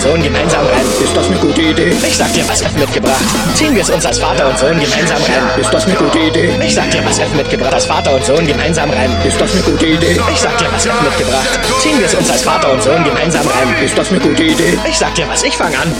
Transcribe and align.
und 0.00 0.08
Sohn 0.08 0.22
gemeinsam 0.22 0.64
rennen. 0.66 0.90
Ist 1.02 1.14
das 1.14 1.26
eine 1.26 1.36
gute 1.36 1.60
Idee? 1.60 1.90
Ich 1.90 2.16
sag 2.16 2.32
dir, 2.32 2.48
was 2.48 2.62
F 2.62 2.72
mitgebracht. 2.72 3.20
Ziehen 3.54 3.74
wir 3.74 3.82
es 3.82 3.90
uns 3.90 4.06
als 4.06 4.18
Vater 4.18 4.48
und 4.48 4.58
Sohn 4.58 4.80
gemeinsam 4.80 5.18
rein. 5.22 5.60
Ist 5.60 5.72
das 5.72 5.84
eine 5.84 5.94
gute 5.94 6.18
Idee? 6.18 6.54
Ich 6.62 6.74
sag 6.74 6.90
dir, 6.90 7.04
was 7.04 7.18
F 7.18 7.32
mitgebracht. 7.34 7.74
Als 7.74 7.84
Vater 7.84 8.14
und 8.14 8.24
Sohn 8.24 8.46
gemeinsam 8.46 8.90
rein. 8.90 9.14
Ist 9.24 9.40
das 9.40 9.52
eine 9.52 9.62
gute 9.62 9.86
Idee? 9.86 10.18
Ich 10.32 10.40
sag 10.40 10.56
dir, 10.58 10.68
was 10.72 10.86
F 10.86 11.02
mitgebracht. 11.02 11.60
Ziehen 11.80 11.98
wir 11.98 12.06
es 12.06 12.14
uns 12.14 12.30
als 12.30 12.42
Vater 12.42 12.72
und 12.72 12.82
Sohn 12.82 13.04
gemeinsam 13.04 13.46
rein. 13.46 13.84
Ist 13.84 13.98
das 13.98 14.10
eine 14.10 14.20
gute 14.20 14.42
Idee? 14.42 14.78
Ich 14.88 14.98
sag 14.98 15.14
dir 15.14 15.28
was, 15.28 15.42
ich 15.42 15.56
fang 15.56 15.74
an. 15.74 15.94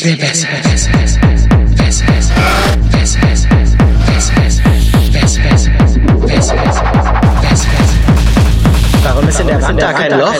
Vez, 0.00 0.14
vez, 0.14 0.46
vez, 0.46 0.86
vez, 0.86 1.18
vez, 1.18 2.02
vez, 2.02 2.32
Warum 9.02 9.28
ist 9.28 9.40
in 9.40 9.46
der 9.48 9.60
Wand 9.60 9.82
da 9.82 9.92
kein 9.92 10.16
Loch? 10.16 10.34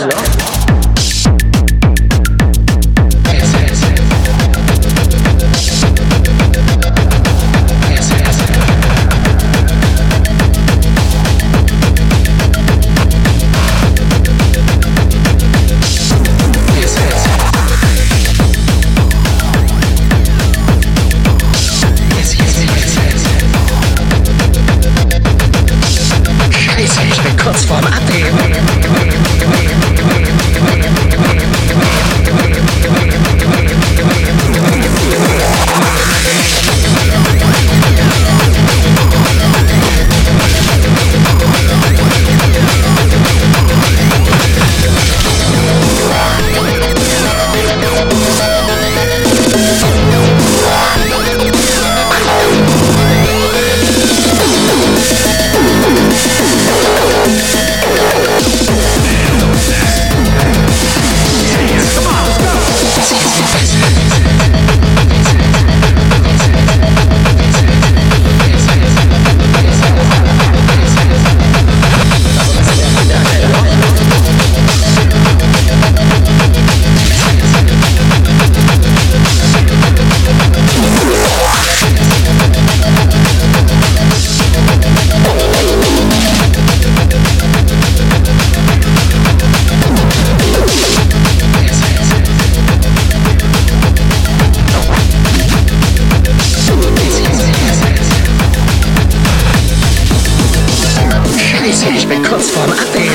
Bin 102.08 102.22
kurz 102.22 102.50
vorm 102.50 102.72
Abheben. 102.72 103.12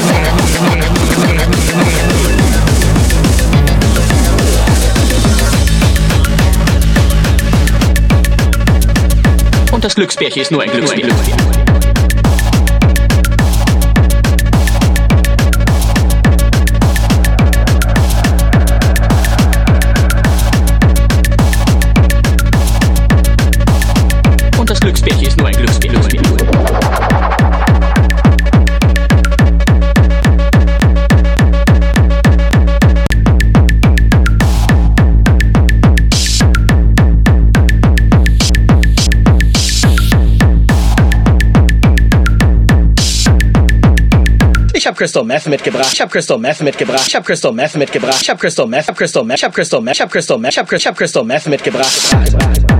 Und 9.71 9.83
das 9.83 9.95
Glücksbärchen 9.95 10.41
ist 10.43 10.51
nur 10.51 10.61
ein 10.61 10.69
Glücksspiel. 10.69 11.09
Und 24.59 24.69
das 24.69 24.79
Glücksbärchen 24.79 25.25
ist 25.25 25.37
nur 25.37 25.47
ein 25.47 25.55
Glücksspiel. 25.55 26.02
Crystal 45.03 45.25
Meth 45.25 45.47
mitgebracht. 45.47 45.89
Ich 45.91 45.99
hab 45.99 46.09
Crystal 46.09 46.37
Meth 46.37 46.61
mitgebracht. 46.61 47.03
Ich 47.05 47.13
hab 47.13 47.25
Crystal 47.25 47.51
Meth 47.51 47.75
mitgebracht. 47.75 48.21
Ich 48.21 48.29
hab 48.29 48.39
Crystal 48.39 48.65
Meth. 48.65 48.87
Crystal. 48.95 49.25
Ich 49.33 49.43
hab 49.43 49.53
Crystal 49.53 49.81
Meth. 49.81 49.95
Ich 49.95 49.99
hab 49.99 50.09
Crystal 50.09 50.37
Meth. 50.39 50.53
Ich 50.53 50.57
hab 50.57 50.67
Crystal 50.69 50.69
Meth. 50.69 50.77
Ich 50.79 50.87
hab 50.87 50.97
Crystal 50.97 51.23
Meth 51.25 51.47
mitgebracht. 51.47 52.72